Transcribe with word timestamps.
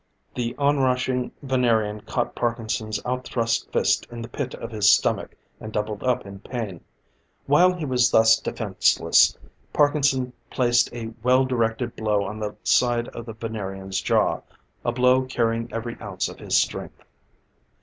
The 0.33 0.55
onrushing 0.57 1.31
Venerian 1.43 2.01
caught 2.07 2.33
Parkinson's 2.33 2.99
out 3.05 3.23
thrust 3.23 3.71
fist 3.71 4.07
in 4.09 4.23
the 4.23 4.27
pit 4.27 4.55
of 4.55 4.71
his 4.71 4.91
stomach, 4.91 5.35
and 5.59 5.71
doubled 5.71 6.01
up 6.03 6.25
in 6.25 6.39
pain. 6.39 6.83
While 7.45 7.71
he 7.75 7.85
was 7.85 8.09
thus 8.09 8.39
defenseless, 8.39 9.37
Parkinson 9.73 10.33
placed 10.49 10.91
a 10.91 11.13
well 11.21 11.45
directed 11.45 11.95
blow 11.95 12.23
on 12.23 12.39
the 12.39 12.55
side 12.63 13.09
of 13.09 13.27
the 13.27 13.33
Venerian's 13.35 14.01
jaw, 14.01 14.39
a 14.83 14.91
blow 14.91 15.23
carrying 15.25 15.71
every 15.71 15.95
ounce 16.01 16.27
of 16.27 16.39
his 16.39 16.57
strength. 16.57 17.03